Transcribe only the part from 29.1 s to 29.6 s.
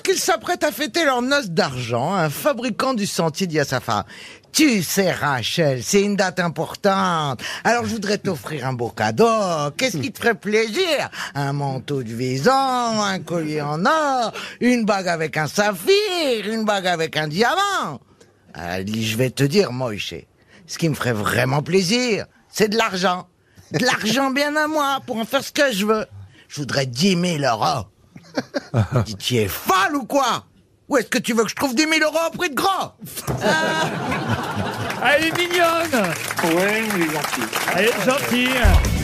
Tu es